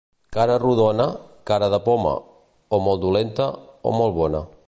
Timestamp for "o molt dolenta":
2.77-3.51